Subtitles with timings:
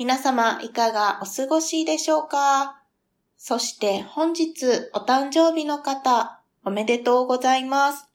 [0.00, 2.80] 皆様、いかがお過ごしでしょうか？
[3.36, 8.08] そして本日お誕生日の方、おめでとうございます。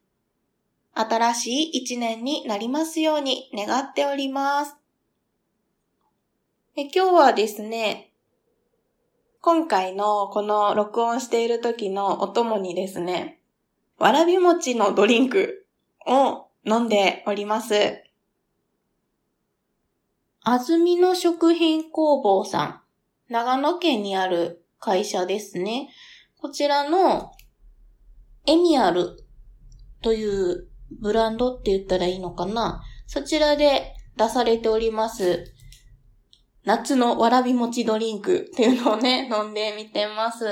[0.93, 4.77] 新しい一年になりますように願っております。
[6.77, 8.13] 今日はですね、
[9.41, 13.41] 今回のこの録音している時のお供にですね、
[13.97, 15.65] わらび餅のドリンク
[16.07, 18.01] を飲んでおります。
[20.45, 22.81] あずみの食品工房さん、
[23.31, 25.89] 長野県にある会社ですね。
[26.41, 27.31] こちらの
[28.45, 29.23] エミアル
[30.01, 30.67] という
[30.99, 35.53] ブランドって言ったらいいのかなそちらで出されております。
[36.65, 40.45] 夏のわらび餅ドリンクっていうのをね、 飲んでみてます。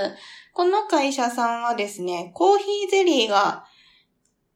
[0.54, 3.66] この会社さんはですね、コーヒーゼリーが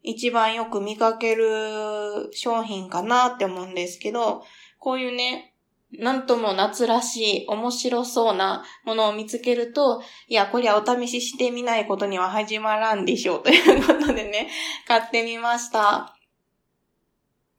[0.02, 4.44] 一番よく見かける商品かなって思うんですけど、
[4.86, 5.55] こういうね、
[5.97, 13.44] なんとも夏らしい、面白そうなものを見つけると、いや、こりゃお試ししてみないことには始まらんでしょう。
[13.44, 14.47] ということでね、
[14.88, 16.16] 買ってみました。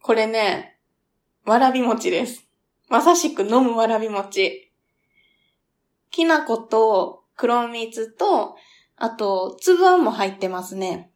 [0.02, 0.78] これね、
[1.44, 2.47] わらび餅です。
[2.88, 4.70] まさしく飲むわらび餅。
[6.12, 8.54] きな粉と黒蜜と、
[8.94, 11.10] あと、粒あんも入ってますね。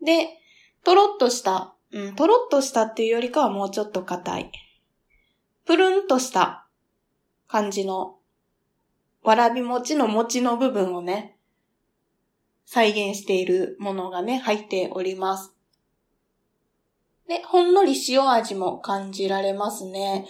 [0.00, 0.30] で、
[0.82, 4.50] とろっとした、うん、とろっとしたっていうよりかはもうちょっと硬い。
[5.64, 6.66] プルンとした
[7.48, 8.16] 感じの、
[9.22, 11.36] わらび餅の餅の部分をね、
[12.66, 15.54] 再現しているものがね、入っております。
[17.28, 20.26] で、ほんのり塩味も感じられますね。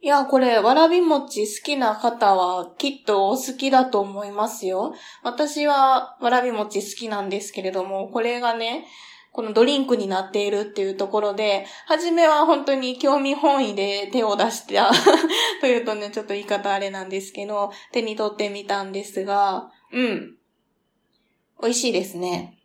[0.00, 4.94] いや、これ、わらび餅好きな方はきっとお好きだと思いますよ。
[5.22, 8.86] 私はわらび餅好きなんですけれども、これがね、
[9.34, 14.92] このドリンクになっているっていうところで、はじめは本当に興味本位で手を出した
[15.60, 20.36] というとね、ちょっと言い方あれなんですけど、手に取ってみたんですが、うん。
[21.60, 22.56] 美味しいですね。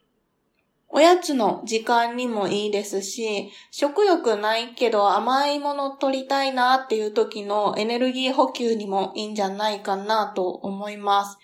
[0.90, 11.40] おやつの時間にもいいですし、食欲ないけど甘いもの取りたいなっていう時のエネルギー補給にもいいんじゃないかなと思います。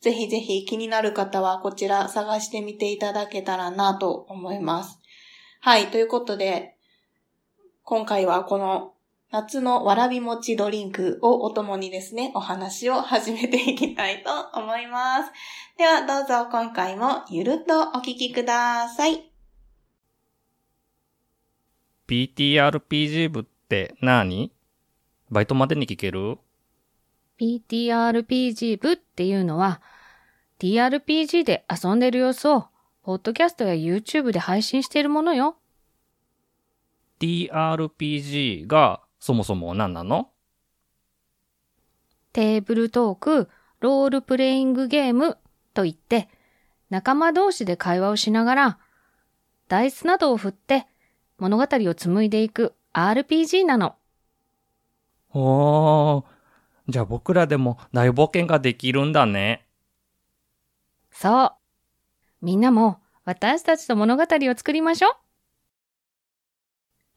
[0.00, 5.00] ぜひぜひ気になる方はこちら探してみていただけたらなと思います。
[5.60, 6.76] はい、ということで、
[7.82, 8.94] 今回はこの
[9.30, 15.30] 夏のわらび餅ドリンクをお供にですね、お話を始めていきたいと思います。
[15.76, 19.30] ではどうぞ今回もゆるっとお聞きください。
[22.06, 24.50] PTRPG 部って何？
[25.30, 26.38] バイトまでに聞ける？
[27.40, 29.80] ?PTRPG 部っていうのは
[30.58, 32.66] TRPG で遊んでる様子を
[33.02, 35.56] ポッドキャストや YouTube で配信しているものよ。
[37.20, 40.30] TRPG がそもそも何なの？
[42.32, 43.48] テーブルトーク、
[43.80, 45.38] ロールプレイングゲーム
[45.74, 46.28] といって、
[46.90, 48.78] 仲間同士で会話をしながら、
[49.68, 50.86] ダイスなどを振って
[51.38, 53.96] 物語を紡いでいく RPG なの。
[55.30, 56.24] おー、
[56.88, 59.66] じゃあ僕らでも大冒険ができるんだね。
[61.10, 61.52] そう。
[62.40, 64.26] みんなも私たちと物語を
[64.56, 65.12] 作りましょう。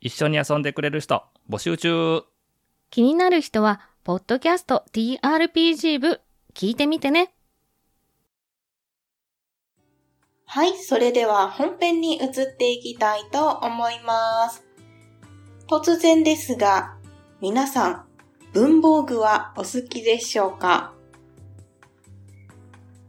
[0.02, 2.24] 一緒に遊んでくれる人、募集中。
[2.90, 6.20] 気になる人は、ポッドキャスト TRPG 部、
[6.54, 7.34] 聞いてみてね。
[10.46, 14.66] はい、それでは本編に移っていきたいと思います。
[15.70, 16.98] 突然ですが、
[17.40, 18.11] 皆さん、
[18.54, 20.94] 文房具はお好きでしょうか？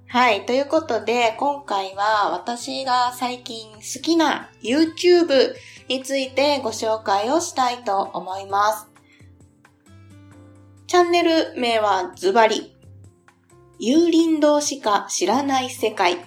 [0.07, 0.47] はい。
[0.47, 5.55] ということで、今回は私が最近好きな YouTube
[5.89, 8.87] についてご紹介をしたいと思います。
[10.87, 12.77] チャンネル名はズバリ、
[13.81, 16.19] 有林堂しか知らない世界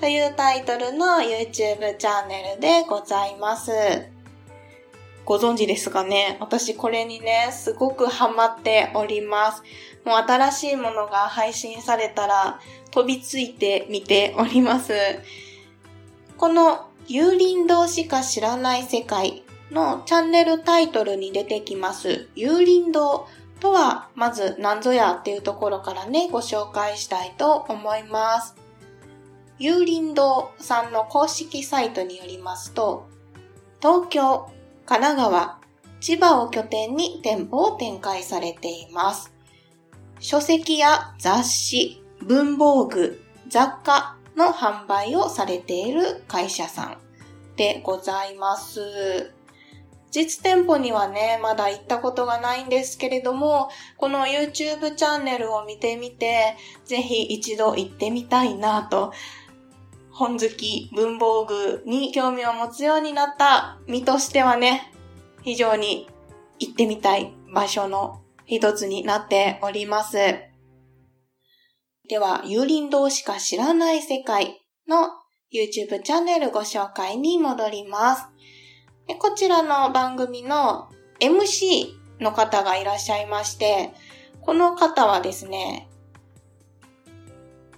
[0.00, 4.15] というタイトルの YouTube チャンネルでございます。
[5.26, 6.38] ご存知ですかね？
[6.40, 9.62] 私これにね、すごくハマっております。
[10.04, 12.60] もう新しいものが配信されたら
[12.92, 14.94] 飛びついて見ております。
[16.38, 23.26] この幽林堂しか知らない世界のチャンネルタイトルに出てきます有林堂
[23.58, 28.54] とはまず何ぞやっていうところからねご紹介したいと思います。
[29.58, 33.08] 有林堂さんの公式サイトによりますと
[33.80, 34.50] 東京、
[34.86, 35.58] 神奈川、
[36.00, 39.32] 千葉を拠点に店舗を展開されています。
[40.20, 46.98] 書籍や雑誌、文房具、雑貨の販売をされている会社さん
[47.56, 49.32] でございます。
[50.12, 59.12] 実店舗にはね、まだ行ったことがないんですけれども、この YouTube チャンネルを見てみて、ぜひ一度行ってみたいなと、
[60.18, 64.90] 本好き文房具に興味を持つようになった身としてはね、
[65.42, 66.08] 非常に
[66.58, 70.16] 行ってみたい場所の一つになっております。
[72.08, 75.10] では、有林堂しか知らない世界の
[75.52, 78.26] YouTube チャンネルご紹介に戻ります。
[79.18, 80.88] こちらの番組の
[81.20, 81.88] MC
[82.20, 83.92] の方がいらっしゃいまして、
[84.40, 85.90] この方はですね、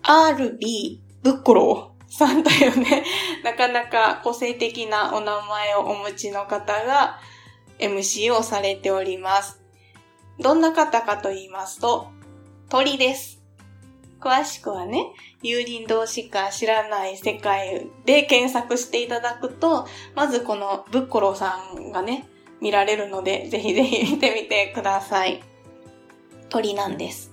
[0.05, 3.05] RB ブッコローさんというね、
[3.45, 7.21] なかなか個性的なお名前をお持ちの方が
[7.79, 9.61] MC をされております。
[10.39, 12.09] どんな方かと言いますと、
[12.69, 13.39] 鳥です。
[14.21, 15.13] 詳しくはね、
[15.43, 22.29] 有林堂しか知らない世界で検索していただくと、まずこのブッコロさんがね、
[22.61, 25.43] 見られるので、ぜひぜひ見てみてください。
[26.49, 27.33] 鳥なんです。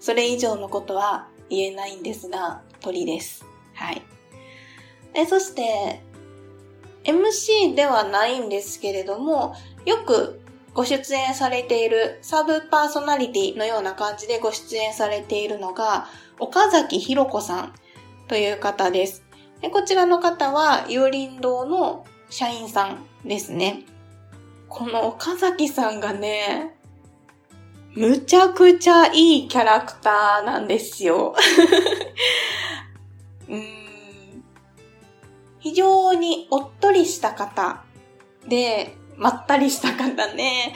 [0.00, 3.47] それ以上のことは言えないんですが、鳥です。
[3.78, 4.02] はい。
[5.14, 6.00] え、そして、
[7.04, 9.54] MC ではないんですけれども、
[9.84, 10.40] よく
[10.74, 16.08] ご出演されているサブパーソナリティのような感じでご出演されているのが、
[16.38, 17.72] 岡崎ひろ子さん
[18.26, 19.24] という方です。
[19.62, 23.84] でこちらの方は、有林堂の社員さんですね。
[24.68, 26.76] この岡崎さんがね、
[27.94, 31.34] むちゃくちゃいいキャラクターなんですよ。
[33.48, 33.88] うん
[35.60, 37.84] 非常におっとりした方
[38.48, 40.74] で、まったりした方ね。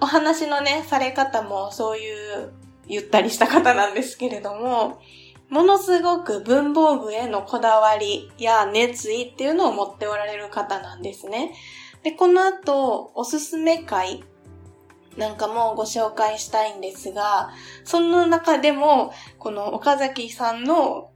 [0.00, 2.52] お話のね、され方もそういう
[2.88, 5.00] ゆったりした方なんですけれども、
[5.48, 11.52] ものすごく文房具へのこだわりや熱意っていうのを持っておられる方なんですね。
[12.02, 14.24] で、この後、おすすめ会
[15.16, 17.50] なんかもご紹介したいんですが、
[17.84, 21.09] その中でも、この岡崎さんの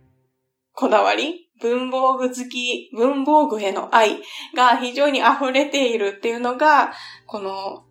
[0.74, 1.48] こだわり？
[1.60, 4.18] 文房具好き、文房具への愛
[4.56, 6.92] が非常に溢れているっていうのが、
[7.26, 7.84] この、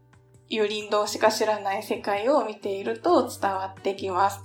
[0.50, 4.42] 有林堂しか知らない世界を見ていると伝わってきます。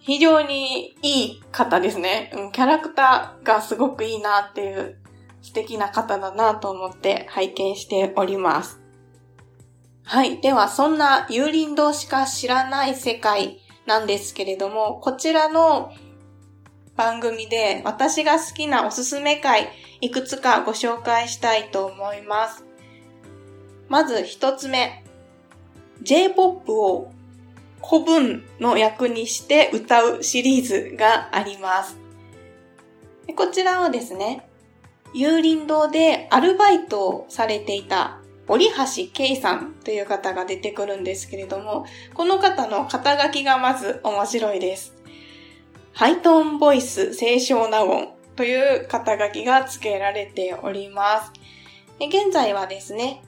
[0.00, 2.30] 非常にいい方ですね。
[2.52, 4.98] キャラクターがすごくいいなっていう
[5.40, 8.82] 素敵な方だなと思って拝見しております。
[10.02, 10.40] はい。
[10.42, 15.92] では、そんな有林堂しか知らない世界なんですけれども、こちらの
[16.96, 19.68] 番組で私が好きなおすすめ回
[20.00, 22.64] いくつかご紹介したいと思います。
[23.88, 25.04] まず一つ目。
[26.02, 27.12] J-POP を
[27.82, 31.96] 古文の役にして歌うシリーズがあります。
[33.36, 34.48] こちらはですね、
[35.14, 38.18] 有林堂でアルバイトをされていた
[38.48, 44.93] 折橋圭さんという方が出てくるんですけれども、この方の肩書きがまず面白いです。
[45.96, 51.32] ハイトーンボイス清少納言という肩書きが付けられております。
[52.00, 53.22] 現在はですね、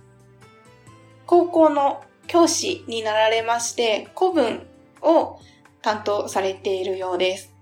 [1.26, 4.66] 高校の教師になられまして、古文
[5.00, 5.38] を
[5.80, 7.54] 担当されているようです。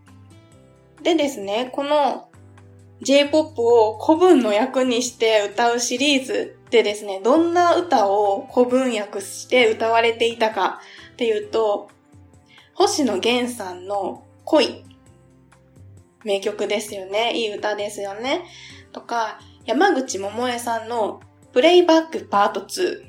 [1.02, 2.30] でですね、この
[3.02, 10.80] J-POP を古文の役にして歌うシリーズでですね、どんな歌を古文訳して歌われていたか
[11.12, 11.90] っていうと、
[12.72, 14.82] 星野源さんの恋
[16.24, 17.36] 名曲ですよね。
[17.36, 18.44] いい歌ですよね。
[18.92, 21.20] とか、山口百恵さんの
[21.52, 23.02] プレイバックパート2。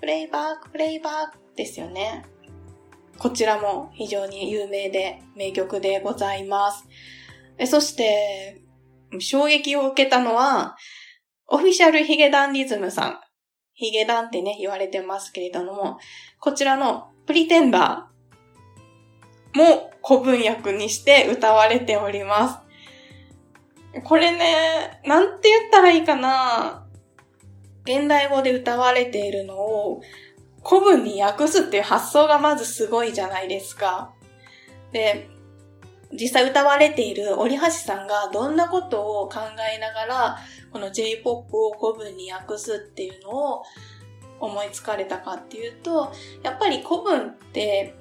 [0.00, 2.24] プレイバック、プレイバックですよね。
[3.18, 6.86] こちらも非常に有名で名曲でございます。
[7.58, 8.62] えそして、
[9.18, 10.76] 衝撃を受けたのは、
[11.46, 13.20] オフィシャルヒゲダンディズムさん。
[13.74, 15.98] ヒゲダンってね、言われてますけれども、
[16.40, 18.13] こちらのプリテンダー
[19.54, 22.58] も古文訳にして歌われております。
[24.02, 26.84] これね、なんて言ったらいいかな
[27.84, 30.02] 現代語で歌われているのを
[30.64, 34.12] 古文に訳すっていう発想がまずすごいじゃないですか。
[34.92, 35.28] で、
[36.12, 39.40] 実際歌われている折橋さんがどんなことを考
[39.74, 40.38] えながら
[40.72, 43.62] この J-POP を古文に訳すっていうのを
[44.40, 47.94] 思いつかれたかっていうと、やっぱり古文って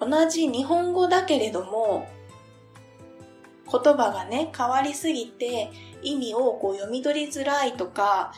[0.00, 2.06] 同じ日本語だけれども、
[3.70, 5.70] 言葉がね、変わりすぎて
[6.02, 8.32] 意味をこう読み取りづらいとか、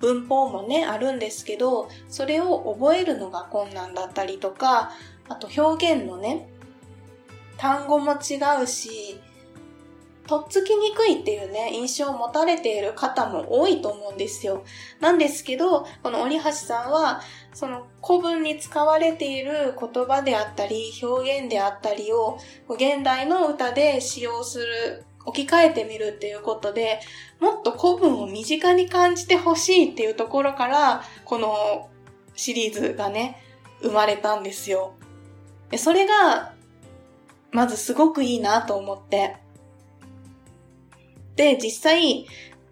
[0.00, 4.90] 文法もね、あるんですけど、それを覚えるのが困難だったりとか、
[5.28, 6.48] あと表現のね、
[7.56, 9.20] 単語も違うし、
[10.26, 14.64] とっつきにくいっていうね、印象を持たれている方も多いと思うんですよ。
[15.00, 17.20] なんですけど、この折橋さんは、
[17.52, 22.38] その古文に使われている言葉であったり、表現であったりを、
[22.68, 27.00] 現代の歌で使用する、置き換えてみるっていうことで、
[27.40, 31.90] もっと古文を身近に感じてほしいっていうところから、この
[32.34, 33.42] シリーズがね、
[33.82, 34.94] 生まれたんですよ。
[35.76, 36.52] それが、
[37.52, 39.43] まずすごくいいなと思って。
[41.36, 42.26] で、実際、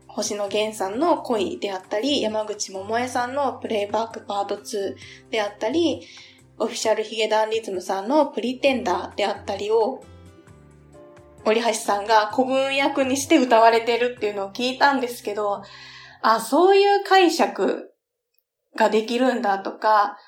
[0.06, 4.94] 星野源さんの恋であったり、山口百恵さんのプレイバックパート2
[5.30, 6.02] であったり、
[6.58, 10.04] オフィシャルヒゲダンリズムさんのプリテンダーであったりを、
[11.44, 15.62] 折橋さんが古文役にして歌われてるっていうのを聞いたんですけど、
[16.20, 17.92] あ、そういう解釈
[18.76, 20.18] ができるんだとか、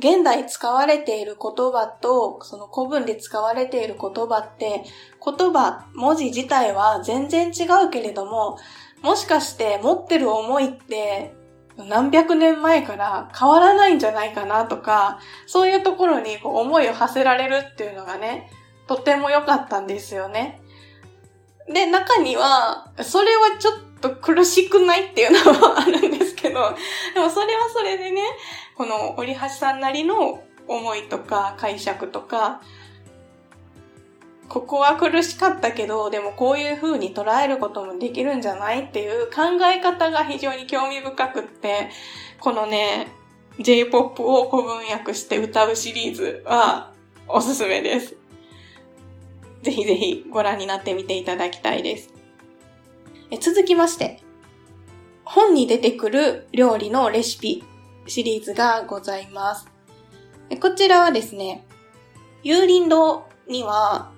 [0.00, 4.84] 現代使われている言葉と、その古文で使われている言葉って、
[5.24, 8.58] 言葉、文字自体は全然違うけれども、
[9.02, 11.34] もしかして持ってる思いって
[11.76, 18.50] 何百年前から変わらないんじゃないかなとか、そういうところにこう思いを馳せられるっていうのがね、
[18.86, 20.60] とても良かったんですよね。
[21.68, 26.74] で、中には、それはちょっと苦しくないっていうのもあるんですけど、
[27.14, 28.22] でもそれはそれでね、
[28.76, 32.60] この折橋さんなりの思いとか解釈とか、
[34.48, 41.88] ここは苦しかったけど、でもこういう風に捉えることもできるんじゃないっていう考え方が非常に興味深くって、
[42.40, 43.08] このね、
[43.60, 46.92] J-POP を古文訳して歌うシリーズは
[47.28, 48.16] おすすめです。
[49.62, 52.12] ぜひぜひご覧になってみていただきたいです。
[53.30, 54.20] え続きまして、
[55.32, 57.62] 本に出てくる料理のレシピ
[58.08, 59.68] シリーズがございます。
[60.60, 61.64] こちらはですね、
[62.42, 64.10] 有林堂には、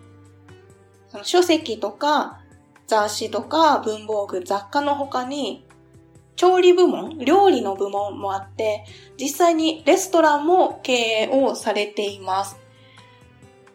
[1.10, 2.40] その書籍とか
[2.86, 5.66] 雑誌とか文房具、雑貨の他に、
[6.34, 8.86] 調理部門、料理の部門もあって、
[9.20, 12.56] 実際にレストランも経営をされています。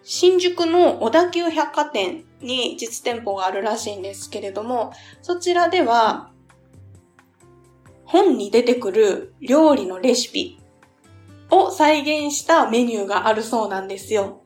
[0.02, 4.92] 新宿の小田急百貨店に実店舗があるらしいんですけれども、
[5.22, 6.32] そちらでは、
[8.08, 10.60] 本に出てくる料理のレシピ
[11.52, 14.42] を再現したメニューがあるそうなんですよ。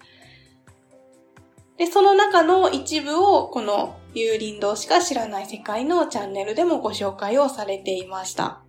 [1.78, 8.64] で、その中の一部をこの有林堂しか知らない世界のチャンネルでもご紹介をされていました。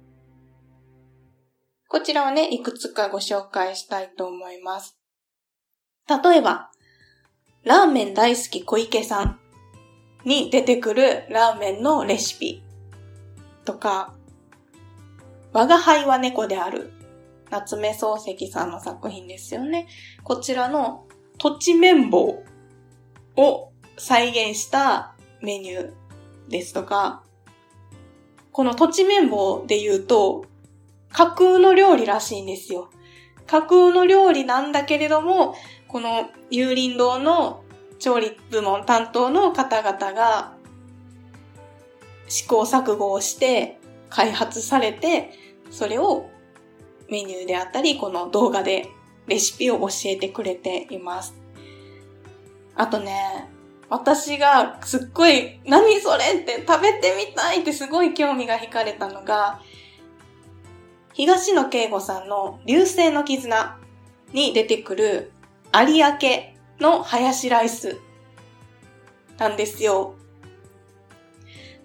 [1.89, 4.99] こちらはね、いくつかご紹介したいと思います。
[6.09, 6.71] 例えば、
[7.65, 9.39] ラーメン大好き小池さん
[10.25, 12.63] に出てくるラーメンのレシピ
[13.65, 14.15] とか、
[15.53, 16.93] 我が輩は猫である。
[17.51, 19.87] 夏目漱石さんの作品ですよね。
[20.25, 21.07] こちらの
[21.39, 22.43] 土地綿棒
[23.37, 25.93] を再現したメニュー
[26.49, 27.23] ですとか、
[28.53, 30.47] この土地綿棒で言うと、
[31.13, 32.91] 架空の料理らしいんですよ。
[33.47, 35.55] 架空の料理なんだけれども、
[35.89, 37.65] この有林堂の
[37.99, 40.55] 調理部門担当の方々が
[42.29, 43.79] 試行錯誤をして
[44.09, 45.42] 開発されて、
[45.73, 46.29] それを
[47.09, 48.88] メニューであったり、この動画で
[49.26, 51.35] レシピを教えてくれています。
[52.76, 53.49] あとね、
[53.88, 59.61] 私がすっごい、何それって食べてみたいってすごい興味が惹かれたのが、
[61.14, 63.79] 東野圭吾さんの流星の絆
[64.33, 65.33] に出てくる
[65.75, 66.17] 有明
[66.81, 67.99] のハヤシライス
[69.38, 70.14] なんですよ。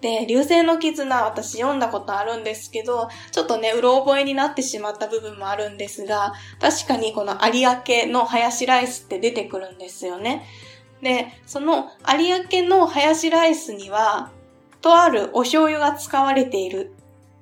[0.00, 7.66] で、流星の絆私読んだことあるんですけど、ちょっとね、うろ覚えになってしまった部分もあるんですが、確かにこの有
[8.06, 10.46] 明のハヤシライスって出てくるんですよね。
[11.02, 14.30] で、その有明のハヤシライスには、
[14.80, 16.94] とあるお醤油が使われている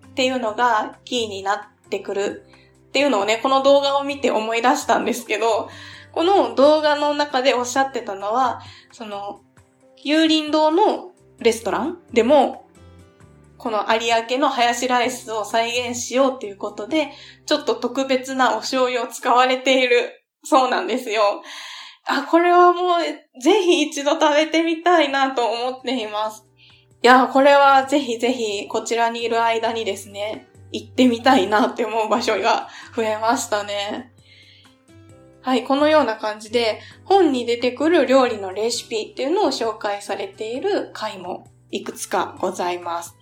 [0.06, 2.46] っていうのがキーになってくる
[2.88, 5.68] っていうのをね、この動画を見て思い出したんですけど、
[6.12, 9.42] この動画の中でおっしゃってたのは、その、
[10.02, 11.98] 有林堂のレストラン？
[12.12, 12.66] でも、
[13.58, 17.08] この有明のハヤシライスを再現しようということで、
[17.46, 21.42] ちょっと特別なお醤油を使われているそうなんですよ。
[22.06, 26.44] あ、これはもう、ぜひ一度食べてみたいなと思っています。
[27.02, 34.12] いや、これはぜひぜひこちらにいる間にですね、行ってみたいなって思う場所が増えましたね。
[35.46, 43.14] はい、このような感じで本に出てくる料理のレシピっていうのを紹介されている回もいくつかございます。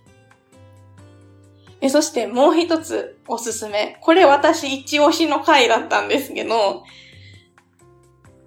[1.81, 3.99] えそしてもう一つおすすめ。
[4.01, 6.83] これ私一押しの回だったんですけど、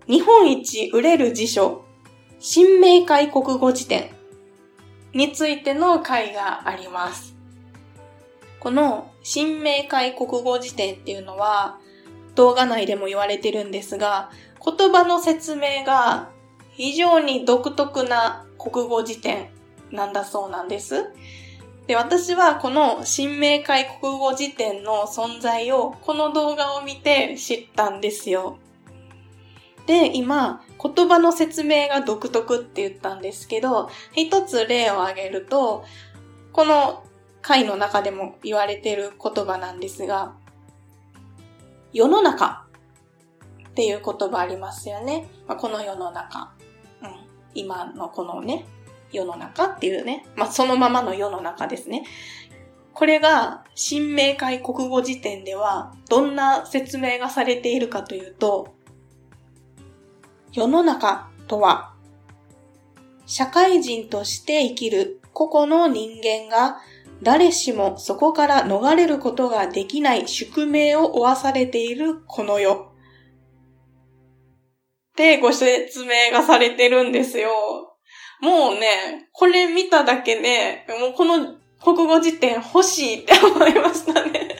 [0.09, 1.85] 日本一売れる辞書、
[2.41, 4.11] 新明解国語辞典
[5.15, 7.37] についての回があります。
[8.59, 11.79] この新明解国語辞典っていうのは
[12.39, 14.31] 動画内でも言われてるんですが、
[14.65, 16.31] 言葉の説明が
[16.71, 19.49] 非常に独特な国語辞典
[19.91, 21.07] なんだそうなんです。
[21.89, 28.59] で、私はこの新明解国語辞典の存在をこの動画を見て知ったんですよ。
[29.87, 35.85] で、今、言葉の説明が独特って言ったんですけど、一つ例を挙げると、
[36.53, 37.03] この
[37.43, 40.37] 回の中でも言われてる言葉なんですが、
[41.93, 42.67] 世の中
[43.69, 45.29] っていう言葉ありますよね。
[45.47, 46.53] まあ、この世の中。
[47.03, 47.11] うん。
[47.55, 48.67] 今のこのね、
[49.13, 52.05] 世の中っていうね、まあ、そのままの世の中ですね。
[52.93, 58.75] これが、新明解国語辞典では、どんな説明がされているかというと、
[60.53, 61.95] 世の中とは、
[63.27, 66.79] 社会人として生きる個々の人間が
[67.23, 72.93] 誰しもそこから逃れることができない宿命を負わされているこの世。
[75.17, 77.51] で、ご説明がされてるんですよ。
[78.41, 84.57] もうね、これ見ただけで、もうこの国語辞典欲しいって思いましたね。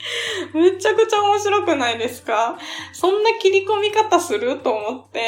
[0.54, 2.58] むちゃくちゃ面白くないですか？
[2.94, 4.58] そんな切り込み方する？
[4.60, 5.20] と思って、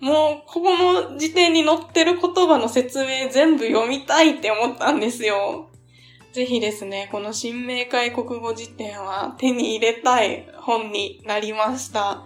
[0.00, 5.68] もう、ここの辞典に載ってる言葉の説明全部読みたいって思ったんですよ。
[6.32, 12.24] ぜひですね、この新明解国語辞典は手に入れたい本になりました。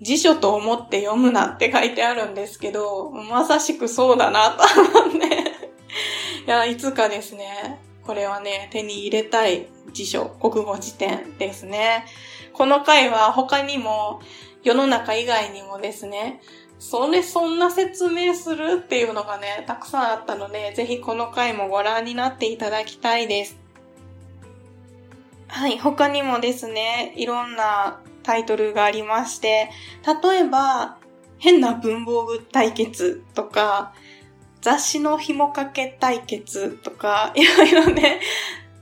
[0.00, 4.64] 辞書と思って読むなって書いてあるんですけど、まさしくそうだなと
[5.00, 5.52] 思って。
[6.44, 12.06] いや、いつかですね、これはね、手に入れたい辞書、国語辞典ですね。
[12.52, 14.20] この回は他にも、
[14.64, 16.40] 世の中以外にもですね、
[16.82, 23.56] それそんな説明するっていうのがね、たくさんあったので、ぜひこの回もご覧になっていただきたいです。
[25.46, 29.70] はい、他にもですね、いろんなタイトルがありまして、
[30.24, 30.98] 例えば、
[31.38, 33.94] 変な文房具対決とか、
[34.60, 38.20] 雑誌の紐掛け対決とか、いろいろね、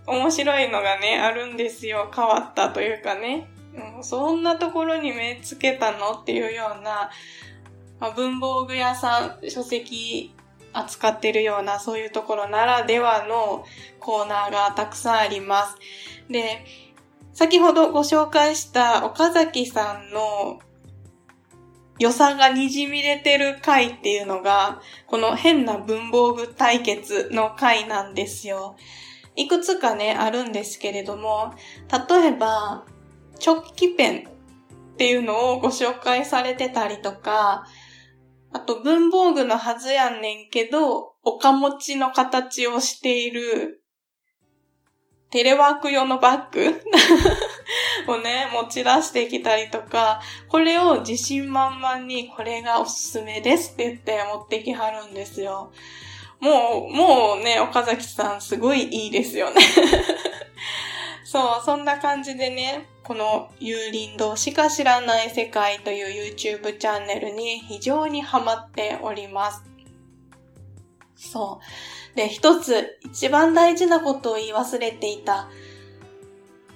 [0.07, 2.11] 面白いのがね、あるんですよ。
[2.17, 3.51] 変わったというかね。
[3.97, 7.11] うん、そんなところに目つけたのっていうような、
[8.01, 10.35] まあ、文房具屋さん、書籍
[10.73, 13.65] 扱ってるような、そういうところならではの
[13.99, 15.77] コーナーがたくさんあります。
[16.29, 16.65] で、
[17.33, 20.61] 先ほどご紹介した岡崎さんの
[21.99, 28.77] 予算が滲み出てる回っていうのが、この変な文房具対決の回なんですよ。
[29.37, 31.55] いくつかね、あるんですけれども、
[32.09, 32.85] 例えば、
[33.45, 37.67] 直帰ペンっていうのをご紹介されてたりとか、
[38.53, 43.81] あと文房具のはずやんねんけど、おかもちの形をしている
[45.31, 46.83] テレワーク用のバッグ
[48.13, 55.73] をね、持ち出してきたりとか、これを自信満々にこれがおすすめですって言って持ってきはるんですよ。
[56.41, 59.61] もう、もうね、岡崎さんすごいいいですよね
[61.23, 69.63] そう、そんな感じでね、この有林堂しか知らない世界という YouTube チャンネルに非常にハマっております。
[71.17, 71.61] そ
[72.13, 72.17] う。
[72.17, 75.49] で、一つ一番大事なことを言い忘れていた。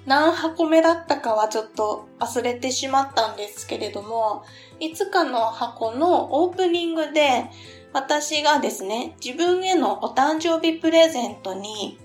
[0.07, 4.45] 何箱目だったかはちょっと忘れてしまったんですけれども、
[4.81, 7.47] いつかの箱のオープニングで
[7.93, 11.99] 私がですね、自分へのお誕生日プレゼントに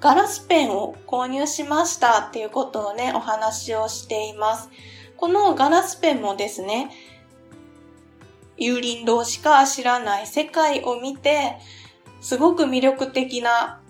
[0.00, 4.70] ガラスペンを購入しましたっていうことをね、お話をしています。
[5.16, 6.90] このガラスペンもですね、
[8.56, 11.58] 有林堂しか知らない世界を見て、
[12.20, 13.80] すごく魅力的な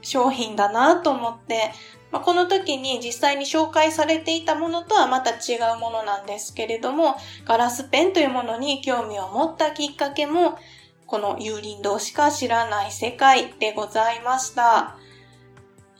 [0.00, 1.72] 商品だなと思って、
[2.10, 10.58] まあ、この時に実際に紹介されていたものとはまた違うものなんですけれども、ガラスペンというものに興味を持ったきっかけも、
[11.06, 14.96] この有林堂しか知らない世界でございました。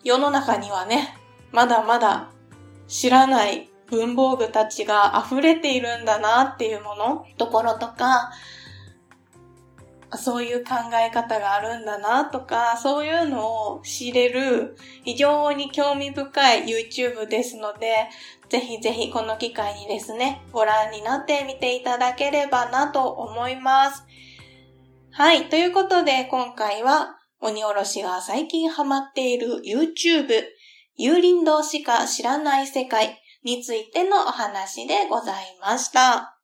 [0.04, 1.16] 世の中にはね、
[1.52, 2.30] まだまだ
[2.88, 8.32] 知らない文房具たちが溢れているんだなっていうもの、ところとか、
[10.16, 18.08] そういう考え方があるんだなとか、そういうのを知れる非常に興味深い YouTube ですので、
[18.48, 24.04] ぜひぜひこの機会にですね、ご覧になってみていただければなと思います。
[25.12, 25.48] はい。
[25.48, 30.28] ということで、今回は、鬼おろしが最近ハマっている YouTube、
[30.96, 36.38] 幽林道しか知らない世界についてのお話でございました。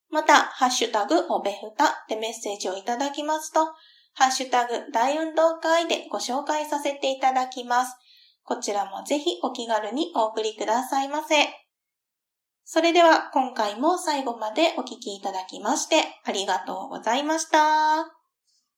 [0.10, 3.65] また、ハッシュタグおべふたでメッセージをいただきますと、
[4.13, 7.96] ハッシュタグ大運動会でご紹介させていただきます。
[8.43, 11.67] こちらもぜひお気軽にお送りくださいませ。
[12.70, 18.17] それでは今回も最後までお聴きいただきましてありがとうございました。